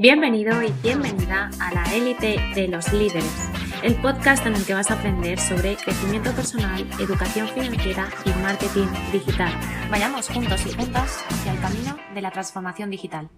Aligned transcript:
Bienvenido 0.00 0.62
y 0.62 0.72
bienvenida 0.80 1.50
a 1.60 1.74
la 1.74 1.82
élite 1.92 2.36
de 2.54 2.68
los 2.68 2.92
líderes, 2.92 3.50
el 3.82 4.00
podcast 4.00 4.46
en 4.46 4.54
el 4.54 4.64
que 4.64 4.72
vas 4.72 4.92
a 4.92 4.94
aprender 4.94 5.40
sobre 5.40 5.74
crecimiento 5.74 6.30
personal, 6.30 6.86
educación 7.00 7.48
financiera 7.48 8.06
y 8.24 8.30
marketing 8.40 8.86
digital. 9.10 9.52
Vayamos 9.90 10.28
juntos 10.28 10.64
y 10.66 10.72
juntas 10.72 11.24
hacia 11.28 11.52
el 11.52 11.60
camino 11.60 11.96
de 12.14 12.22
la 12.22 12.30
transformación 12.30 12.90
digital. 12.90 13.28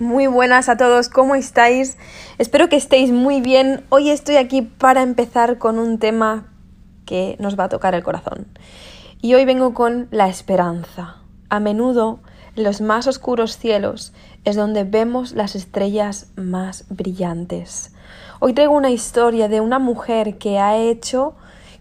Muy 0.00 0.26
buenas 0.26 0.68
a 0.68 0.76
todos, 0.76 1.08
¿cómo 1.08 1.36
estáis? 1.36 1.98
Espero 2.38 2.68
que 2.68 2.74
estéis 2.74 3.12
muy 3.12 3.40
bien. 3.40 3.84
Hoy 3.90 4.10
estoy 4.10 4.38
aquí 4.38 4.62
para 4.62 5.02
empezar 5.02 5.58
con 5.58 5.78
un 5.78 6.00
tema 6.00 6.48
que 7.06 7.36
nos 7.38 7.56
va 7.56 7.64
a 7.64 7.68
tocar 7.68 7.94
el 7.94 8.02
corazón. 8.02 8.48
Y 9.22 9.34
hoy 9.34 9.44
vengo 9.44 9.72
con 9.72 10.08
la 10.10 10.26
esperanza. 10.26 11.18
A 11.48 11.60
menudo, 11.60 12.18
los 12.58 12.80
más 12.80 13.06
oscuros 13.06 13.58
cielos 13.58 14.12
es 14.44 14.56
donde 14.56 14.84
vemos 14.84 15.32
las 15.32 15.54
estrellas 15.54 16.28
más 16.36 16.84
brillantes. 16.88 17.92
Hoy 18.40 18.52
traigo 18.52 18.74
una 18.74 18.90
historia 18.90 19.48
de 19.48 19.60
una 19.60 19.78
mujer 19.78 20.38
que 20.38 20.58
ha 20.58 20.76
hecho 20.76 21.34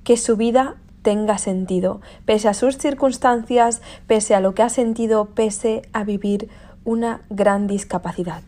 que 0.04 0.18
su 0.18 0.38
vida 0.38 0.76
tenga 1.02 1.38
sentido, 1.38 2.02
pese 2.26 2.48
a 2.48 2.54
sus 2.54 2.78
circunstancias, 2.78 3.82
pese 4.08 4.36
a 4.36 4.40
lo 4.40 4.54
que 4.54 4.64
ha 4.64 4.70
sentido, 4.70 5.26
pese 5.26 5.84
a 5.94 6.04
vivir 6.04 6.50
una 6.84 7.22
gran 7.30 7.68
discapacidad. 7.68 8.44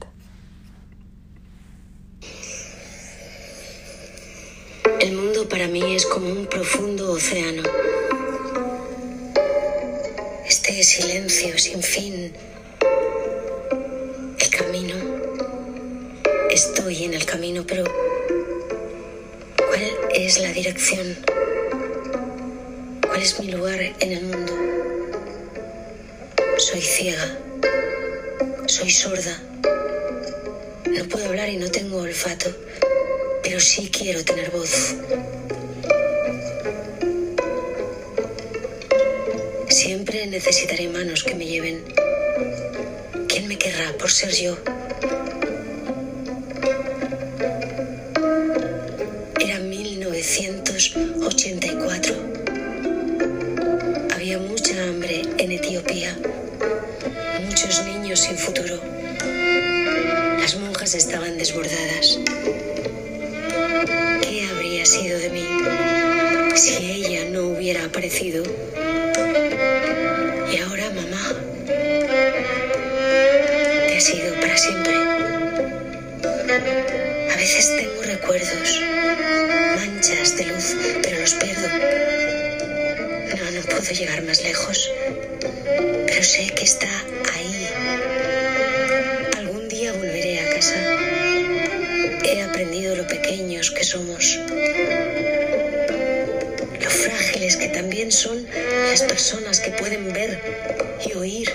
El 5.00 5.16
mundo 5.16 5.48
para 5.48 5.68
mí 5.68 5.94
es 5.94 6.06
como 6.06 6.30
un 6.30 6.46
profundo 6.48 7.14
océano. 7.14 7.64
Silencio 10.84 11.58
sin 11.58 11.84
fin 11.84 12.34
Estoy 16.50 17.06
en 17.06 17.14
el 17.14 17.26
camino, 17.26 17.64
pero 17.66 17.86
¿cuál 19.56 19.82
es 20.14 20.42
la 20.42 20.52
dirección? 20.52 21.16
¿Cuál 23.06 23.22
es 23.22 23.40
mi 23.40 23.52
lugar 23.52 23.80
en 23.80 24.12
el 24.12 24.24
mundo? 24.26 24.54
Soy 26.58 26.82
ciega. 26.82 27.38
Soy 28.66 28.90
sorda. 28.90 29.42
No 30.86 31.08
puedo 31.08 31.28
hablar 31.28 31.50
y 31.50 31.56
no 31.56 31.72
tengo 31.72 32.00
olfato, 32.00 32.54
pero 33.42 33.60
sí 33.60 33.90
quiero 33.90 34.26
tener 34.26 34.52
voz. 34.52 34.96
Necesitaré 40.10 40.88
manos 40.88 41.24
que 41.24 41.36
me 41.36 41.46
lleven. 41.46 41.84
¿Quién 43.28 43.48
me 43.48 43.58
querrá 43.58 43.96
por 43.98 44.10
ser 44.10 44.32
yo? 44.32 44.58
estaban 61.00 61.38
desbordadas. 61.38 62.20
¿Qué 64.22 64.48
habría 64.52 64.86
sido 64.86 65.18
de 65.20 65.30
mí 65.30 65.48
si 66.56 66.92
ella 66.92 67.30
no 67.30 67.48
hubiera 67.48 67.86
aparecido? 67.86 68.44
Y 70.52 70.58
ahora, 70.58 70.90
mamá, 70.90 71.36
te 73.88 73.98
has 73.98 74.10
ido 74.10 74.34
para 74.42 74.58
siempre. 74.58 74.94
A 77.32 77.36
veces 77.36 77.76
tengo 77.78 78.02
recuerdos, 78.04 78.82
manchas 79.76 80.38
de 80.38 80.46
luz, 80.46 80.76
pero 81.04 81.20
los 81.20 81.34
pierdo. 81.36 81.68
No, 83.38 83.52
no 83.52 83.62
puedo 83.62 83.92
llegar 83.92 84.24
más 84.24 84.44
lejos, 84.44 84.92
pero 86.08 86.24
sé 86.24 86.50
que 86.56 86.64
está 86.64 86.90
que 93.80 93.84
somos. 93.84 94.38
También 97.80 98.12
son 98.12 98.46
las 98.90 99.04
personas 99.04 99.62
que 99.62 99.72
pueden 99.72 100.12
ver 100.12 100.42
y 101.08 101.14
oír. 101.14 101.50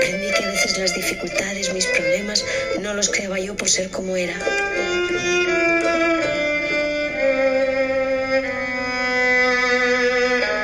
Comprendí 0.00 0.32
que 0.32 0.44
a 0.44 0.48
veces 0.48 0.78
las 0.78 0.94
dificultades, 0.94 1.74
mis 1.74 1.84
problemas, 1.84 2.42
no 2.80 2.94
los 2.94 3.10
creaba 3.10 3.38
yo 3.38 3.54
por 3.54 3.68
ser 3.68 3.90
como 3.90 4.16
era. 4.16 4.32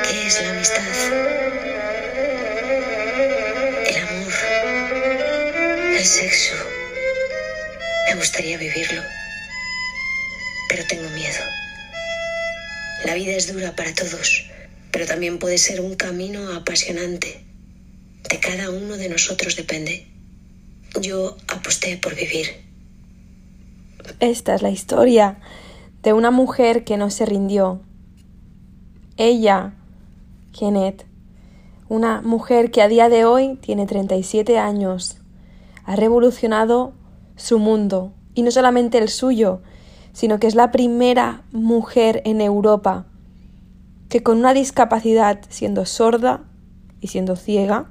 ¿Qué 0.09 0.27
es 0.27 0.41
la 0.41 0.49
amistad? 0.49 0.81
El 3.89 3.97
amor. 4.07 4.33
El 5.99 6.03
sexo 6.03 6.55
me 8.09 8.15
gustaría 8.15 8.57
vivirlo, 8.57 9.03
vida 13.23 13.37
es 13.37 13.53
dura 13.53 13.73
para 13.75 13.93
todos, 13.93 14.45
pero 14.91 15.05
también 15.05 15.39
puede 15.39 15.57
ser 15.57 15.79
un 15.79 15.95
camino 15.95 16.51
apasionante. 16.53 17.45
De 18.29 18.39
cada 18.39 18.69
uno 18.69 18.97
de 18.97 19.09
nosotros 19.09 19.55
depende. 19.55 20.07
Yo 21.01 21.37
aposté 21.47 21.97
por 21.97 22.15
vivir. 22.15 22.47
Esta 24.19 24.55
es 24.55 24.61
la 24.61 24.69
historia 24.69 25.39
de 26.01 26.13
una 26.13 26.31
mujer 26.31 26.83
que 26.83 26.97
no 26.97 27.09
se 27.09 27.25
rindió. 27.25 27.81
Ella, 29.15 29.73
Kenneth, 30.51 31.05
una 31.87 32.21
mujer 32.21 32.71
que 32.71 32.81
a 32.81 32.89
día 32.89 33.07
de 33.07 33.23
hoy 33.23 33.55
tiene 33.61 33.85
37 33.85 34.57
años, 34.57 35.17
ha 35.85 35.95
revolucionado 35.95 36.93
su 37.37 37.57
mundo, 37.59 38.13
y 38.33 38.41
no 38.41 38.51
solamente 38.51 38.97
el 38.97 39.09
suyo, 39.09 39.61
sino 40.11 40.39
que 40.39 40.47
es 40.47 40.55
la 40.55 40.71
primera 40.71 41.43
mujer 41.51 42.21
en 42.25 42.41
Europa 42.41 43.05
que 44.13 44.21
con 44.21 44.37
una 44.37 44.53
discapacidad, 44.53 45.39
siendo 45.49 45.87
sorda 45.87 46.43
y 47.01 47.07
siendo 47.07 47.35
ciega, 47.35 47.89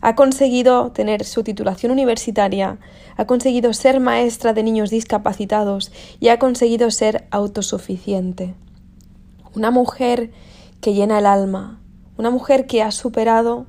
ha 0.00 0.16
conseguido 0.16 0.90
tener 0.90 1.24
su 1.24 1.44
titulación 1.44 1.92
universitaria, 1.92 2.80
ha 3.16 3.24
conseguido 3.24 3.72
ser 3.72 4.00
maestra 4.00 4.52
de 4.52 4.64
niños 4.64 4.90
discapacitados 4.90 5.92
y 6.18 6.26
ha 6.26 6.40
conseguido 6.40 6.90
ser 6.90 7.28
autosuficiente. 7.30 8.56
Una 9.54 9.70
mujer 9.70 10.32
que 10.80 10.92
llena 10.92 11.20
el 11.20 11.26
alma, 11.26 11.80
una 12.16 12.30
mujer 12.30 12.66
que 12.66 12.82
ha 12.82 12.90
superado 12.90 13.66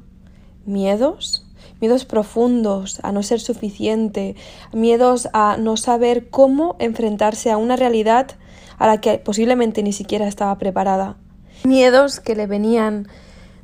miedos, 0.66 1.48
miedos 1.80 2.06
profundos 2.06 3.00
a 3.04 3.12
no 3.12 3.22
ser 3.22 3.42
suficiente, 3.42 4.36
miedos 4.74 5.30
a 5.34 5.58
no 5.58 5.78
saber 5.78 6.32
cómo 6.32 6.78
enfrentarse 6.80 7.52
a 7.52 7.58
una 7.58 7.76
realidad 7.76 8.38
a 8.82 8.88
la 8.88 9.00
que 9.00 9.20
posiblemente 9.20 9.84
ni 9.84 9.94
siquiera 9.94 10.28
estaba 10.28 10.58
preparada. 10.58 11.16
Miedos 11.64 12.20
que 12.20 12.36
le 12.36 12.48
venían 12.48 13.08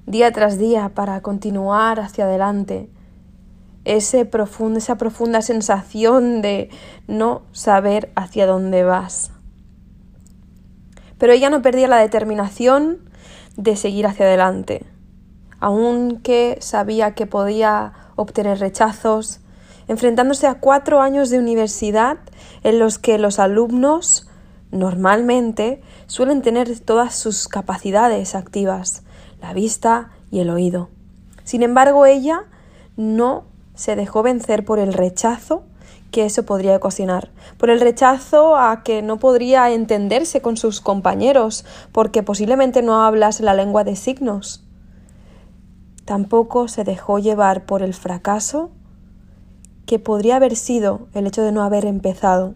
día 0.06 0.32
tras 0.32 0.60
día 0.60 0.90
para 0.94 1.22
continuar 1.22 2.00
hacia 2.00 2.26
adelante. 2.26 2.88
Ese 3.84 4.26
profundo, 4.26 4.78
esa 4.78 4.96
profunda 5.00 5.42
sensación 5.42 6.44
de 6.44 6.70
no 7.08 7.42
saber 7.52 8.12
hacia 8.16 8.46
dónde 8.46 8.84
vas. 8.84 9.32
Pero 11.18 11.34
ella 11.34 11.50
no 11.50 11.64
perdía 11.64 11.88
la 11.88 11.98
determinación 11.98 13.00
de 13.56 13.76
seguir 13.76 14.06
hacia 14.06 14.28
adelante, 14.28 14.86
aunque 15.60 16.60
sabía 16.62 17.16
que 17.16 17.26
podía 17.26 17.94
obtener 18.18 18.60
rechazos, 18.60 19.40
enfrentándose 19.88 20.46
a 20.46 20.60
cuatro 20.60 21.02
años 21.02 21.32
de 21.32 21.40
universidad 21.40 22.20
en 22.62 22.78
los 22.78 23.00
que 23.00 23.18
los 23.18 23.40
alumnos 23.40 24.28
normalmente 24.72 25.82
suelen 26.08 26.42
tener 26.42 26.80
todas 26.80 27.16
sus 27.16 27.48
capacidades 27.48 28.36
activas, 28.36 29.04
la 29.42 29.54
vista 29.54 30.12
y 30.32 30.40
el 30.40 30.50
oído. 30.50 30.90
Sin 31.44 31.64
embargo, 31.64 32.06
ella 32.06 32.46
no 32.98 33.46
se 33.76 33.96
dejó 33.96 34.24
vencer 34.24 34.66
por 34.66 34.80
el 34.80 34.94
rechazo 34.94 35.64
que 36.12 36.26
eso 36.26 36.44
podría 36.44 36.76
ocasionar, 36.76 37.32
por 37.58 37.70
el 37.70 37.80
rechazo 37.80 38.56
a 38.56 38.84
que 38.84 39.02
no 39.02 39.18
podría 39.20 39.72
entenderse 39.72 40.42
con 40.42 40.58
sus 40.58 40.82
compañeros, 40.82 41.66
porque 41.92 42.24
posiblemente 42.24 42.82
no 42.82 43.04
hablas 43.04 43.40
la 43.42 43.54
lengua 43.54 43.84
de 43.84 43.96
signos. 43.96 44.64
Tampoco 46.06 46.70
se 46.70 46.84
dejó 46.84 47.20
llevar 47.20 47.66
por 47.66 47.82
el 47.82 47.94
fracaso 47.94 48.72
que 49.86 50.00
podría 50.00 50.38
haber 50.38 50.56
sido 50.56 51.08
el 51.14 51.28
hecho 51.28 51.42
de 51.42 51.52
no 51.52 51.64
haber 51.64 51.86
empezado. 51.86 52.56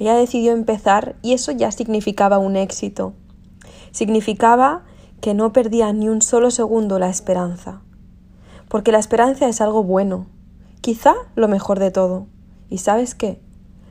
Ella 0.00 0.14
decidió 0.14 0.52
empezar 0.52 1.16
y 1.20 1.34
eso 1.34 1.52
ya 1.52 1.70
significaba 1.70 2.38
un 2.38 2.56
éxito. 2.56 3.12
Significaba 3.92 4.82
que 5.20 5.34
no 5.34 5.52
perdía 5.52 5.92
ni 5.92 6.08
un 6.08 6.22
solo 6.22 6.50
segundo 6.50 6.98
la 6.98 7.10
esperanza. 7.10 7.82
Porque 8.68 8.92
la 8.92 8.98
esperanza 8.98 9.46
es 9.46 9.60
algo 9.60 9.84
bueno, 9.84 10.26
quizá 10.80 11.12
lo 11.34 11.48
mejor 11.48 11.78
de 11.78 11.90
todo. 11.90 12.28
¿Y 12.70 12.78
sabes 12.78 13.14
qué? 13.14 13.42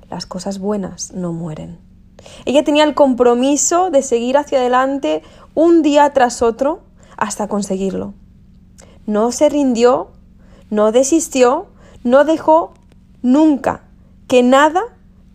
Las 0.09 0.25
cosas 0.25 0.57
buenas 0.57 1.13
no 1.13 1.31
mueren. 1.31 1.77
Ella 2.45 2.63
tenía 2.63 2.85
el 2.85 2.95
compromiso 2.95 3.91
de 3.91 4.01
seguir 4.01 4.35
hacia 4.35 4.57
adelante 4.57 5.21
un 5.53 5.83
día 5.83 6.11
tras 6.11 6.41
otro 6.41 6.81
hasta 7.17 7.47
conseguirlo. 7.47 8.15
No 9.05 9.31
se 9.31 9.47
rindió, 9.47 10.07
no 10.71 10.91
desistió, 10.91 11.67
no 12.03 12.25
dejó 12.25 12.73
nunca 13.21 13.83
que 14.27 14.41
nada 14.41 14.81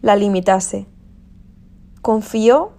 la 0.05 0.17
limitase. 0.17 0.87
Confió 2.03 2.73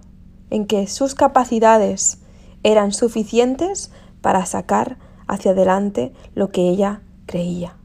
en 0.51 0.67
que 0.67 0.85
sus 0.85 1.15
capacidades 1.15 2.19
eran 2.61 2.93
suficientes 2.93 3.91
para 4.21 4.45
sacar 4.45 4.99
hacia 5.27 5.51
adelante 5.51 6.13
lo 6.35 6.51
que 6.51 6.69
ella 6.69 7.01
creía. 7.25 7.77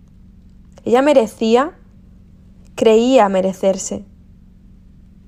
Ella 0.85 1.01
merecía, 1.01 1.73
creía 2.75 3.31
merecerse 3.31 4.05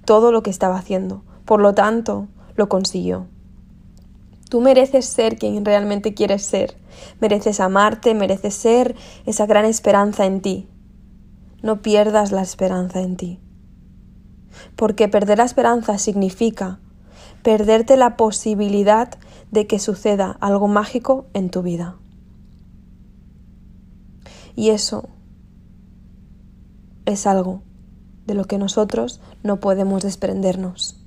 todo 0.05 0.31
lo 0.31 0.43
que 0.43 0.51
estaba 0.51 0.77
haciendo. 0.77 1.25
Por 1.47 1.63
lo 1.63 1.73
tanto, 1.73 2.29
lo 2.55 2.69
consiguió. 2.69 3.29
Tú 4.51 4.61
mereces 4.61 5.07
ser 5.07 5.39
quien 5.39 5.65
realmente 5.65 6.13
quieres 6.13 6.43
ser. 6.43 6.77
Mereces 7.19 7.61
amarte, 7.61 8.13
mereces 8.13 8.55
ser 8.55 8.95
esa 9.25 9.47
gran 9.47 9.65
esperanza 9.65 10.27
en 10.27 10.43
ti. 10.43 10.69
No 11.63 11.81
pierdas 11.81 12.31
la 12.31 12.43
esperanza 12.43 13.01
en 13.01 13.17
ti. 13.17 13.41
Porque 14.77 15.09
perder 15.09 15.39
la 15.39 15.45
esperanza 15.45 15.99
significa 15.99 16.81
perderte 17.43 17.97
la 17.97 18.17
posibilidad 18.17 19.19
de 19.51 19.67
que 19.67 19.79
suceda 19.79 20.37
algo 20.41 20.69
mágico 20.69 21.27
en 21.35 21.51
tu 21.51 21.63
vida. 21.63 21.97
Y 24.55 24.71
eso 24.71 25.09
es 27.05 27.27
algo 27.27 27.63
de 28.27 28.35
lo 28.35 28.45
que 28.45 28.59
nosotros 28.59 29.21
no 29.43 29.61
podemos 29.61 30.03
desprendernos. 30.03 30.99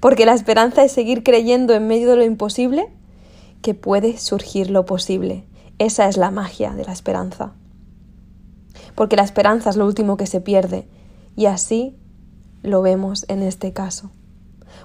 Porque 0.00 0.26
la 0.26 0.34
esperanza 0.34 0.84
es 0.84 0.92
seguir 0.92 1.22
creyendo 1.22 1.74
en 1.74 1.86
medio 1.86 2.10
de 2.10 2.16
lo 2.16 2.24
imposible 2.24 2.92
que 3.62 3.74
puede 3.74 4.18
surgir 4.18 4.70
lo 4.70 4.84
posible. 4.84 5.46
Esa 5.78 6.08
es 6.08 6.16
la 6.16 6.30
magia 6.30 6.74
de 6.74 6.84
la 6.84 6.92
esperanza. 6.92 7.54
Porque 8.94 9.16
la 9.16 9.22
esperanza 9.22 9.70
es 9.70 9.76
lo 9.76 9.86
último 9.86 10.16
que 10.16 10.26
se 10.26 10.40
pierde 10.40 10.86
y 11.36 11.46
así 11.46 11.96
lo 12.62 12.82
vemos 12.82 13.24
en 13.28 13.42
este 13.42 13.72
caso. 13.72 14.10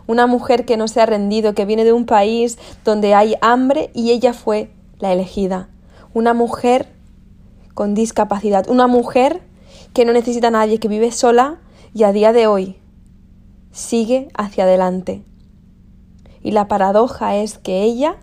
Una 0.06 0.28
mujer 0.28 0.66
que 0.66 0.78
no 0.78 0.88
se 0.88 1.02
ha 1.02 1.06
rendido, 1.06 1.54
que 1.54 1.66
viene 1.66 1.84
de 1.84 1.94
un 1.94 2.06
país 2.06 2.58
donde 2.84 3.14
hay 3.14 3.36
hambre 3.42 3.92
y 3.94 4.12
ella 4.12 4.34
fue 4.34 4.72
la 5.00 5.14
elegida. 5.14 5.70
Una 6.14 6.34
mujer 6.34 6.88
con 7.74 7.94
discapacidad, 7.94 8.70
una 8.70 8.88
mujer 8.88 9.42
que 9.94 10.06
no 10.06 10.14
necesita 10.14 10.48
a 10.48 10.52
nadie, 10.52 10.80
que 10.80 10.88
vive 10.88 11.12
sola 11.12 11.60
y 11.94 12.04
a 12.04 12.12
día 12.12 12.34
de 12.34 12.48
hoy 12.48 12.78
sigue 13.72 14.30
hacia 14.34 14.64
adelante. 14.64 15.24
Y 16.42 16.52
la 16.52 16.68
paradoja 16.68 17.36
es 17.36 17.58
que 17.58 17.84
ella 17.84 18.18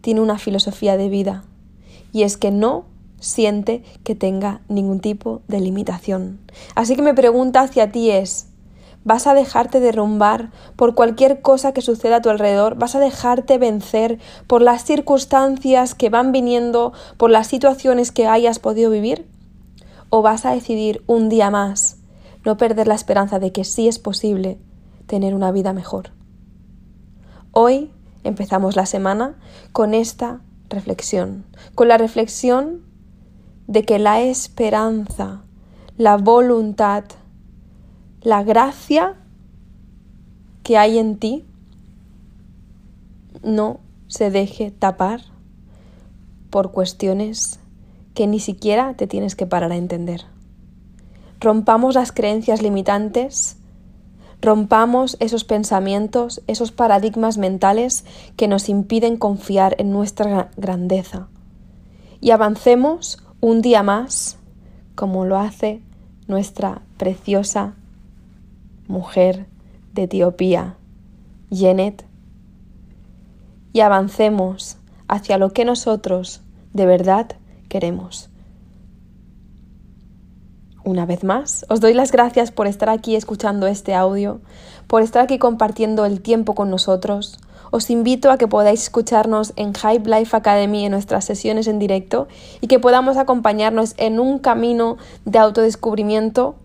tiene 0.00 0.20
una 0.20 0.38
filosofía 0.38 0.96
de 0.96 1.08
vida 1.08 1.44
y 2.12 2.22
es 2.22 2.36
que 2.36 2.50
no 2.50 2.84
siente 3.24 3.82
que 4.04 4.14
tenga 4.14 4.60
ningún 4.68 5.00
tipo 5.00 5.42
de 5.48 5.60
limitación. 5.60 6.40
Así 6.74 6.94
que 6.94 7.02
mi 7.02 7.12
pregunta 7.14 7.60
hacia 7.60 7.90
ti 7.90 8.10
es, 8.10 8.48
¿vas 9.02 9.26
a 9.26 9.34
dejarte 9.34 9.80
derrumbar 9.80 10.50
por 10.76 10.94
cualquier 10.94 11.40
cosa 11.40 11.72
que 11.72 11.80
suceda 11.80 12.16
a 12.16 12.22
tu 12.22 12.28
alrededor? 12.28 12.76
¿Vas 12.76 12.94
a 12.94 13.00
dejarte 13.00 13.58
vencer 13.58 14.18
por 14.46 14.60
las 14.60 14.84
circunstancias 14.84 15.94
que 15.94 16.10
van 16.10 16.32
viniendo, 16.32 16.92
por 17.16 17.30
las 17.30 17.46
situaciones 17.46 18.12
que 18.12 18.26
hayas 18.26 18.58
podido 18.58 18.90
vivir? 18.90 19.26
¿O 20.10 20.22
vas 20.22 20.44
a 20.44 20.52
decidir 20.52 21.02
un 21.06 21.28
día 21.28 21.50
más 21.50 21.96
no 22.44 22.58
perder 22.58 22.86
la 22.86 22.94
esperanza 22.94 23.38
de 23.38 23.52
que 23.52 23.64
sí 23.64 23.88
es 23.88 23.98
posible 23.98 24.58
tener 25.06 25.34
una 25.34 25.50
vida 25.50 25.72
mejor? 25.72 26.10
Hoy 27.52 27.90
empezamos 28.22 28.76
la 28.76 28.84
semana 28.84 29.36
con 29.72 29.94
esta 29.94 30.40
reflexión, 30.68 31.46
con 31.74 31.88
la 31.88 31.96
reflexión 31.96 32.82
de 33.66 33.84
que 33.84 33.98
la 33.98 34.20
esperanza, 34.20 35.42
la 35.96 36.16
voluntad, 36.16 37.04
la 38.20 38.42
gracia 38.42 39.16
que 40.62 40.78
hay 40.78 40.98
en 40.98 41.18
ti 41.18 41.44
no 43.42 43.80
se 44.06 44.30
deje 44.30 44.70
tapar 44.70 45.20
por 46.50 46.72
cuestiones 46.72 47.60
que 48.14 48.26
ni 48.26 48.40
siquiera 48.40 48.94
te 48.94 49.06
tienes 49.06 49.34
que 49.34 49.46
parar 49.46 49.72
a 49.72 49.76
entender. 49.76 50.22
Rompamos 51.40 51.96
las 51.96 52.12
creencias 52.12 52.62
limitantes, 52.62 53.56
rompamos 54.40 55.16
esos 55.20 55.44
pensamientos, 55.44 56.42
esos 56.46 56.70
paradigmas 56.70 57.38
mentales 57.38 58.04
que 58.36 58.48
nos 58.48 58.68
impiden 58.68 59.16
confiar 59.16 59.74
en 59.78 59.90
nuestra 59.90 60.50
grandeza 60.56 61.28
y 62.24 62.30
avancemos 62.30 63.18
un 63.44 63.60
día 63.60 63.82
más 63.82 64.38
como 64.94 65.26
lo 65.26 65.36
hace 65.36 65.82
nuestra 66.28 66.80
preciosa 66.96 67.74
mujer 68.88 69.44
de 69.92 70.04
Etiopía, 70.04 70.78
Jenet, 71.50 72.06
y 73.74 73.80
avancemos 73.80 74.78
hacia 75.08 75.36
lo 75.36 75.52
que 75.52 75.66
nosotros 75.66 76.40
de 76.72 76.86
verdad 76.86 77.32
queremos. 77.68 78.30
Una 80.84 81.06
vez 81.06 81.24
más, 81.24 81.64
os 81.70 81.80
doy 81.80 81.94
las 81.94 82.12
gracias 82.12 82.50
por 82.50 82.66
estar 82.66 82.90
aquí 82.90 83.16
escuchando 83.16 83.66
este 83.66 83.94
audio, 83.94 84.42
por 84.86 85.00
estar 85.00 85.22
aquí 85.22 85.38
compartiendo 85.38 86.04
el 86.04 86.20
tiempo 86.20 86.54
con 86.54 86.68
nosotros. 86.68 87.38
Os 87.70 87.88
invito 87.88 88.30
a 88.30 88.36
que 88.36 88.48
podáis 88.48 88.82
escucharnos 88.82 89.54
en 89.56 89.72
Hype 89.72 90.10
Life 90.10 90.36
Academy 90.36 90.84
en 90.84 90.92
nuestras 90.92 91.24
sesiones 91.24 91.68
en 91.68 91.78
directo 91.78 92.28
y 92.60 92.66
que 92.66 92.78
podamos 92.78 93.16
acompañarnos 93.16 93.94
en 93.96 94.20
un 94.20 94.38
camino 94.38 94.98
de 95.24 95.38
autodescubrimiento 95.38 96.56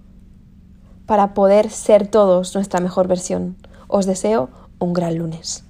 para 1.05 1.33
poder 1.33 1.69
ser 1.69 2.05
todos 2.07 2.53
nuestra 2.55 2.81
mejor 2.81 3.07
versión. 3.07 3.55
Os 3.87 4.05
deseo 4.05 4.49
un 4.79 4.91
gran 4.91 5.17
lunes. 5.17 5.63